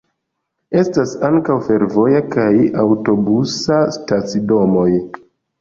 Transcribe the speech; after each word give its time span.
Estas 0.79 1.11
ankaŭ 1.27 1.57
fervoja 1.67 2.21
kaj 2.37 2.47
aŭtobusa 2.85 3.79
stacidomoj. 3.99 4.91